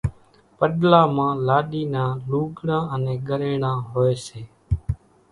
پڏلا 0.57 1.01
مان 1.15 1.35
لاڏِي 1.47 1.83
نان 1.93 2.11
لوُڳڙان 2.29 2.83
انين 2.93 3.19
ڳريڻان 3.27 3.77
هوئيَ 3.89 4.15
سي۔ 4.25 4.41